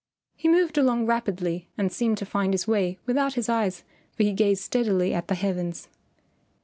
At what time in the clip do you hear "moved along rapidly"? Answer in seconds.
0.49-1.69